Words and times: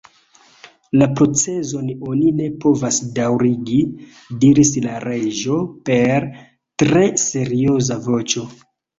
"La 0.99 1.07
proceson 1.17 1.89
oni 2.13 2.29
ne 2.37 2.47
povas 2.63 2.95
daŭrigi," 3.19 3.77
diris 4.45 4.71
la 4.85 4.95
Reĝo 5.03 5.57
per 5.89 6.25
tre 6.85 7.03
serioza 7.25 7.99
voĉo. 8.07 8.47